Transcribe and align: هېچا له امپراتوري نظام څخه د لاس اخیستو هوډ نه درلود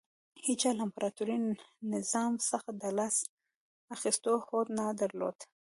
هېچا 0.47 0.69
له 0.77 0.81
امپراتوري 0.87 1.37
نظام 1.93 2.33
څخه 2.49 2.69
د 2.81 2.83
لاس 2.97 3.15
اخیستو 3.95 4.31
هوډ 4.47 4.65
نه 4.77 4.85
درلود 5.01 5.37